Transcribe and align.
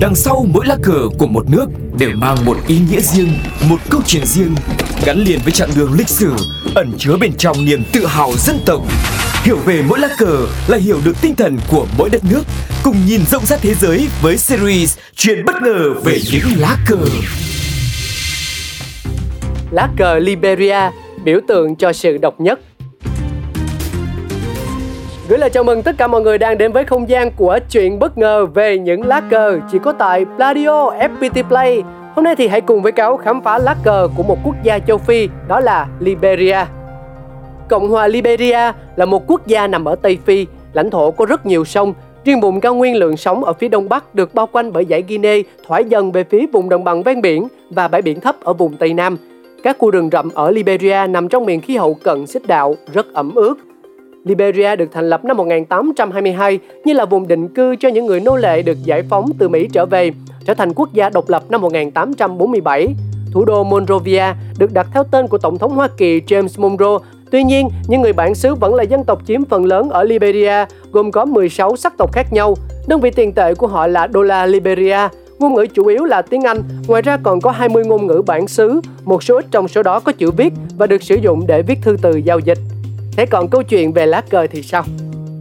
Đằng 0.00 0.14
sau 0.14 0.46
mỗi 0.54 0.66
lá 0.66 0.76
cờ 0.82 1.08
của 1.18 1.26
một 1.26 1.50
nước 1.50 1.66
đều 1.98 2.10
mang 2.14 2.36
một 2.44 2.56
ý 2.68 2.78
nghĩa 2.90 3.00
riêng, 3.00 3.28
một 3.68 3.76
câu 3.90 4.00
chuyện 4.06 4.26
riêng, 4.26 4.54
gắn 5.06 5.18
liền 5.18 5.38
với 5.44 5.52
chặng 5.52 5.70
đường 5.76 5.92
lịch 5.98 6.08
sử, 6.08 6.32
ẩn 6.74 6.92
chứa 6.98 7.16
bên 7.20 7.32
trong 7.38 7.64
niềm 7.64 7.82
tự 7.92 8.06
hào 8.06 8.32
dân 8.36 8.56
tộc. 8.66 8.82
Hiểu 9.42 9.56
về 9.56 9.82
mỗi 9.88 9.98
lá 9.98 10.08
cờ 10.18 10.46
là 10.68 10.78
hiểu 10.78 11.00
được 11.04 11.12
tinh 11.20 11.34
thần 11.34 11.58
của 11.70 11.86
mỗi 11.98 12.10
đất 12.10 12.22
nước, 12.30 12.42
cùng 12.84 12.96
nhìn 13.06 13.20
rộng 13.30 13.46
rãi 13.46 13.58
thế 13.62 13.74
giới 13.74 14.08
với 14.22 14.36
series 14.36 14.98
Chuyện 15.16 15.44
bất 15.44 15.54
ngờ 15.62 15.94
về 16.04 16.18
những 16.32 16.44
lá 16.58 16.76
cờ. 16.86 16.98
Lá 19.70 19.88
cờ 19.96 20.18
Liberia, 20.18 20.90
biểu 21.24 21.40
tượng 21.48 21.76
cho 21.76 21.92
sự 21.92 22.18
độc 22.18 22.40
nhất. 22.40 22.60
Gửi 25.28 25.38
lời 25.38 25.50
chào 25.50 25.64
mừng 25.64 25.82
tất 25.82 25.94
cả 25.98 26.06
mọi 26.06 26.22
người 26.22 26.38
đang 26.38 26.58
đến 26.58 26.72
với 26.72 26.84
không 26.84 27.08
gian 27.08 27.30
của 27.30 27.58
chuyện 27.70 27.98
bất 27.98 28.18
ngờ 28.18 28.46
về 28.46 28.78
những 28.78 29.06
lá 29.06 29.20
cờ 29.30 29.58
chỉ 29.72 29.78
có 29.78 29.92
tại 29.92 30.24
Pladio 30.36 30.90
FPT 30.90 31.42
Play. 31.48 31.82
Hôm 32.14 32.24
nay 32.24 32.36
thì 32.36 32.48
hãy 32.48 32.60
cùng 32.60 32.82
với 32.82 32.92
cáo 32.92 33.16
khám 33.16 33.42
phá 33.42 33.58
lá 33.58 33.76
cờ 33.84 34.08
của 34.16 34.22
một 34.22 34.38
quốc 34.44 34.54
gia 34.62 34.78
châu 34.78 34.98
Phi, 34.98 35.28
đó 35.48 35.60
là 35.60 35.86
Liberia. 36.00 36.58
Cộng 37.68 37.88
hòa 37.88 38.06
Liberia 38.06 38.72
là 38.96 39.04
một 39.04 39.26
quốc 39.26 39.46
gia 39.46 39.66
nằm 39.66 39.84
ở 39.84 39.96
Tây 39.96 40.18
Phi, 40.24 40.46
lãnh 40.72 40.90
thổ 40.90 41.10
có 41.10 41.24
rất 41.26 41.46
nhiều 41.46 41.64
sông. 41.64 41.94
Riêng 42.24 42.40
vùng 42.40 42.60
cao 42.60 42.74
nguyên 42.74 42.96
lượng 42.96 43.16
sóng 43.16 43.44
ở 43.44 43.52
phía 43.52 43.68
đông 43.68 43.88
bắc 43.88 44.14
được 44.14 44.34
bao 44.34 44.46
quanh 44.46 44.72
bởi 44.72 44.86
dãy 44.90 45.04
Guinea 45.08 45.36
thoải 45.66 45.84
dần 45.84 46.12
về 46.12 46.24
phía 46.24 46.46
vùng 46.52 46.68
đồng 46.68 46.84
bằng 46.84 47.02
ven 47.02 47.22
biển 47.22 47.48
và 47.70 47.88
bãi 47.88 48.02
biển 48.02 48.20
thấp 48.20 48.36
ở 48.44 48.52
vùng 48.52 48.76
Tây 48.76 48.94
Nam. 48.94 49.16
Các 49.62 49.76
khu 49.78 49.90
rừng 49.90 50.08
rậm 50.12 50.28
ở 50.34 50.50
Liberia 50.50 51.06
nằm 51.08 51.28
trong 51.28 51.46
miền 51.46 51.60
khí 51.60 51.76
hậu 51.76 51.94
cận 51.94 52.26
xích 52.26 52.46
đạo, 52.46 52.74
rất 52.92 53.14
ẩm 53.14 53.34
ướt. 53.34 53.54
Liberia 54.26 54.76
được 54.76 54.88
thành 54.92 55.10
lập 55.10 55.24
năm 55.24 55.36
1822 55.36 56.58
như 56.84 56.92
là 56.92 57.04
vùng 57.04 57.28
định 57.28 57.48
cư 57.48 57.76
cho 57.80 57.88
những 57.88 58.06
người 58.06 58.20
nô 58.20 58.36
lệ 58.36 58.62
được 58.62 58.78
giải 58.84 59.02
phóng 59.02 59.30
từ 59.38 59.48
Mỹ 59.48 59.68
trở 59.72 59.86
về, 59.86 60.10
trở 60.44 60.54
thành 60.54 60.72
quốc 60.74 60.92
gia 60.92 61.10
độc 61.10 61.28
lập 61.28 61.42
năm 61.48 61.60
1847. 61.60 62.86
Thủ 63.32 63.44
đô 63.44 63.64
Monrovia 63.64 64.24
được 64.58 64.72
đặt 64.72 64.86
theo 64.94 65.04
tên 65.04 65.26
của 65.26 65.38
Tổng 65.38 65.58
thống 65.58 65.74
Hoa 65.74 65.88
Kỳ 65.96 66.20
James 66.20 66.62
Monroe 66.62 67.06
Tuy 67.30 67.42
nhiên, 67.42 67.68
những 67.88 68.02
người 68.02 68.12
bản 68.12 68.34
xứ 68.34 68.54
vẫn 68.54 68.74
là 68.74 68.82
dân 68.82 69.04
tộc 69.04 69.22
chiếm 69.26 69.44
phần 69.44 69.64
lớn 69.64 69.90
ở 69.90 70.04
Liberia, 70.04 70.64
gồm 70.92 71.10
có 71.10 71.24
16 71.24 71.76
sắc 71.76 71.94
tộc 71.98 72.12
khác 72.12 72.32
nhau. 72.32 72.54
Đơn 72.88 73.00
vị 73.00 73.10
tiền 73.10 73.32
tệ 73.32 73.54
của 73.54 73.66
họ 73.66 73.86
là 73.86 74.06
đô 74.06 74.22
la 74.22 74.46
Liberia. 74.46 75.08
Ngôn 75.38 75.54
ngữ 75.54 75.66
chủ 75.74 75.86
yếu 75.86 76.04
là 76.04 76.22
tiếng 76.22 76.42
Anh, 76.42 76.62
ngoài 76.86 77.02
ra 77.02 77.18
còn 77.22 77.40
có 77.40 77.50
20 77.50 77.84
ngôn 77.84 78.06
ngữ 78.06 78.22
bản 78.26 78.48
xứ, 78.48 78.80
một 79.04 79.22
số 79.22 79.36
ít 79.36 79.46
trong 79.50 79.68
số 79.68 79.82
đó 79.82 80.00
có 80.00 80.12
chữ 80.12 80.30
viết 80.30 80.52
và 80.78 80.86
được 80.86 81.02
sử 81.02 81.14
dụng 81.14 81.42
để 81.46 81.62
viết 81.62 81.78
thư 81.82 81.96
từ 82.02 82.16
giao 82.16 82.38
dịch. 82.38 82.58
Thế 83.16 83.26
còn 83.26 83.48
câu 83.48 83.62
chuyện 83.62 83.92
về 83.92 84.06
lá 84.06 84.20
cờ 84.20 84.46
thì 84.50 84.62
sao? 84.62 84.84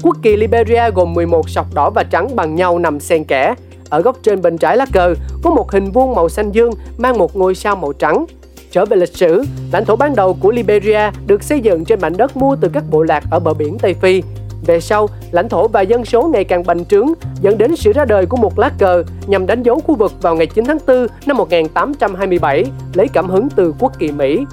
Quốc 0.04 0.18
kỳ 0.22 0.36
Liberia 0.36 0.92
gồm 0.96 1.14
11 1.14 1.50
sọc 1.50 1.74
đỏ 1.74 1.90
và 1.90 2.04
trắng 2.04 2.36
bằng 2.36 2.56
nhau 2.56 2.80
nằm 2.80 3.00
xen 3.00 3.24
kẽ. 3.24 3.54
Ở 3.90 4.02
góc 4.02 4.18
trên 4.24 4.42
bên 4.42 4.58
trái 4.58 4.78
lá 4.78 4.86
cờ 4.94 5.14
có 5.44 5.50
một 5.50 5.72
hình 5.72 5.92
vuông 5.92 6.16
màu 6.16 6.30
xanh 6.30 6.52
dương 6.52 6.72
mang 6.98 7.18
một 7.18 7.36
ngôi 7.36 7.56
sao 7.56 7.76
màu 7.76 7.94
trắng. 7.94 8.26
Trở 8.72 8.86
về 8.86 8.98
lịch 8.98 9.18
sử, 9.18 9.44
lãnh 9.72 9.86
thổ 9.86 9.96
ban 9.96 10.16
đầu 10.16 10.38
của 10.42 10.52
Liberia 10.52 11.00
được 11.28 11.44
xây 11.44 11.60
dựng 11.60 11.86
trên 11.86 12.02
mảnh 12.02 12.18
đất 12.18 12.38
mua 12.38 12.56
từ 12.56 12.70
các 12.74 12.84
bộ 12.90 13.04
lạc 13.04 13.24
ở 13.32 13.40
bờ 13.40 13.54
biển 13.54 13.78
Tây 13.80 13.94
Phi. 13.94 14.24
Về 14.66 14.80
sau, 14.80 15.10
lãnh 15.32 15.50
thổ 15.50 15.68
và 15.68 15.82
dân 15.82 16.06
số 16.06 16.30
ngày 16.34 16.44
càng 16.44 16.64
bành 16.66 16.86
trướng, 16.86 17.08
dẫn 17.42 17.58
đến 17.58 17.76
sự 17.76 17.94
ra 17.94 18.06
đời 18.06 18.26
của 18.26 18.38
một 18.38 18.60
lá 18.60 18.72
cờ 18.78 19.04
nhằm 19.28 19.46
đánh 19.46 19.64
dấu 19.64 19.80
khu 19.80 19.96
vực 19.96 20.12
vào 20.22 20.36
ngày 20.36 20.48
9 20.48 20.66
tháng 20.66 20.78
4 20.88 21.08
năm 21.26 21.38
1827, 21.38 22.66
lấy 22.94 23.08
cảm 23.14 23.30
hứng 23.30 23.48
từ 23.56 23.74
quốc 23.80 23.92
kỳ 24.00 24.12
Mỹ. 24.12 24.46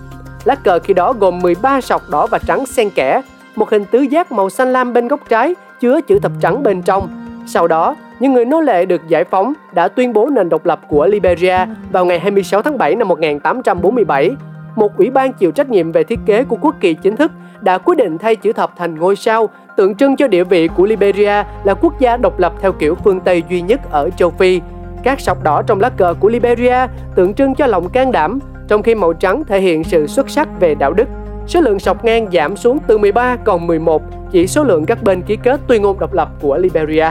Lá 0.44 0.54
cờ 0.54 0.78
khi 0.78 0.94
đó 0.94 1.12
gồm 1.12 1.38
13 1.38 1.80
sọc 1.80 2.10
đỏ 2.10 2.26
và 2.26 2.38
trắng 2.38 2.66
xen 2.66 2.90
kẽ, 2.90 3.22
một 3.56 3.70
hình 3.70 3.84
tứ 3.84 4.00
giác 4.00 4.32
màu 4.32 4.50
xanh 4.50 4.72
lam 4.72 4.92
bên 4.92 5.08
góc 5.08 5.20
trái 5.28 5.54
chứa 5.80 6.00
chữ 6.00 6.18
thập 6.18 6.32
trắng 6.40 6.62
bên 6.62 6.82
trong. 6.82 7.08
Sau 7.46 7.68
đó, 7.68 7.96
những 8.20 8.32
người 8.32 8.44
nô 8.44 8.60
lệ 8.60 8.84
được 8.84 9.08
giải 9.08 9.24
phóng 9.24 9.52
đã 9.72 9.88
tuyên 9.88 10.12
bố 10.12 10.30
nền 10.30 10.48
độc 10.48 10.66
lập 10.66 10.80
của 10.88 11.06
Liberia 11.06 11.58
vào 11.92 12.04
ngày 12.04 12.20
26 12.20 12.62
tháng 12.62 12.78
7 12.78 12.94
năm 12.94 13.08
1847. 13.08 14.30
Một 14.76 14.96
ủy 14.96 15.10
ban 15.10 15.32
chịu 15.32 15.50
trách 15.50 15.70
nhiệm 15.70 15.92
về 15.92 16.04
thiết 16.04 16.18
kế 16.26 16.44
của 16.44 16.56
quốc 16.60 16.74
kỳ 16.80 16.94
chính 16.94 17.16
thức 17.16 17.32
đã 17.60 17.78
quyết 17.78 17.98
định 17.98 18.18
thay 18.18 18.36
chữ 18.36 18.52
thập 18.52 18.76
thành 18.76 18.94
ngôi 18.94 19.16
sao, 19.16 19.48
tượng 19.76 19.94
trưng 19.94 20.16
cho 20.16 20.26
địa 20.26 20.44
vị 20.44 20.68
của 20.68 20.86
Liberia 20.86 21.42
là 21.64 21.74
quốc 21.80 22.00
gia 22.00 22.16
độc 22.16 22.38
lập 22.38 22.52
theo 22.60 22.72
kiểu 22.72 22.94
phương 23.04 23.20
Tây 23.20 23.42
duy 23.48 23.60
nhất 23.60 23.80
ở 23.90 24.10
châu 24.16 24.30
Phi. 24.30 24.60
Các 25.02 25.20
sọc 25.20 25.42
đỏ 25.42 25.62
trong 25.62 25.80
lá 25.80 25.88
cờ 25.88 26.14
của 26.20 26.28
Liberia 26.28 26.86
tượng 27.14 27.34
trưng 27.34 27.54
cho 27.54 27.66
lòng 27.66 27.88
can 27.88 28.12
đảm, 28.12 28.38
trong 28.68 28.82
khi 28.82 28.94
màu 28.94 29.12
trắng 29.12 29.44
thể 29.48 29.60
hiện 29.60 29.84
sự 29.84 30.06
xuất 30.06 30.30
sắc 30.30 30.48
về 30.60 30.74
đạo 30.74 30.92
đức. 30.92 31.08
Số 31.46 31.60
lượng 31.60 31.78
sọc 31.78 32.04
ngang 32.04 32.28
giảm 32.32 32.56
xuống 32.56 32.78
từ 32.86 32.98
13 32.98 33.36
còn 33.44 33.66
11, 33.66 34.02
chỉ 34.32 34.46
số 34.46 34.64
lượng 34.64 34.86
các 34.86 35.02
bên 35.02 35.22
ký 35.22 35.36
kết 35.42 35.60
tuyên 35.66 35.82
ngôn 35.82 35.98
độc 35.98 36.14
lập 36.14 36.28
của 36.40 36.56
Liberia. 36.56 37.10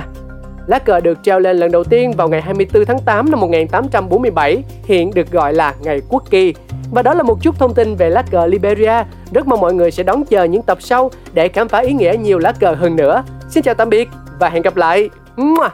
Lá 0.68 0.80
cờ 0.80 1.00
được 1.00 1.18
treo 1.24 1.40
lên 1.40 1.58
lần 1.58 1.72
đầu 1.72 1.84
tiên 1.84 2.12
vào 2.12 2.30
ngày 2.30 2.42
24 2.42 2.86
tháng 2.86 3.00
8 3.00 3.32
năm 3.32 3.40
1847, 3.40 4.64
hiện 4.84 5.12
được 5.14 5.32
gọi 5.32 5.54
là 5.54 5.76
Ngày 5.82 6.02
Quốc 6.10 6.24
kỳ. 6.30 6.54
Và 6.92 7.02
đó 7.02 7.14
là 7.14 7.24
một 7.24 7.42
chút 7.42 7.60
thông 7.60 7.74
tin 7.74 7.96
về 7.96 8.10
lá 8.10 8.24
cờ 8.32 8.46
Liberia. 8.46 9.04
Rất 9.34 9.48
mong 9.48 9.62
mọi 9.62 9.74
người 9.74 9.92
sẽ 9.92 10.04
đón 10.04 10.26
chờ 10.26 10.44
những 10.44 10.62
tập 10.62 10.78
sau 10.82 11.12
để 11.34 11.48
khám 11.48 11.68
phá 11.68 11.80
ý 11.80 11.94
nghĩa 11.94 12.16
nhiều 12.22 12.40
lá 12.40 12.52
cờ 12.60 12.74
hơn 12.74 12.96
nữa. 12.96 13.24
Xin 13.50 13.64
chào 13.64 13.76
tạm 13.76 13.90
biệt 13.90 14.10
và 14.40 14.50
hẹn 14.50 14.62
gặp 14.62 14.78
lại. 14.78 15.10
Mua! 15.36 15.68